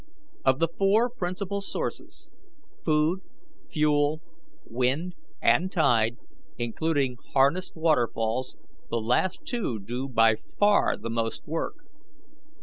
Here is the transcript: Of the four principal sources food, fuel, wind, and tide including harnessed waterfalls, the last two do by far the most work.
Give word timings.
Of 0.43 0.57
the 0.57 0.67
four 0.67 1.11
principal 1.11 1.61
sources 1.61 2.27
food, 2.83 3.19
fuel, 3.69 4.19
wind, 4.65 5.13
and 5.43 5.71
tide 5.71 6.17
including 6.57 7.17
harnessed 7.35 7.75
waterfalls, 7.75 8.57
the 8.89 8.99
last 8.99 9.45
two 9.45 9.77
do 9.79 10.07
by 10.09 10.33
far 10.37 10.97
the 10.97 11.11
most 11.11 11.45
work. 11.45 11.75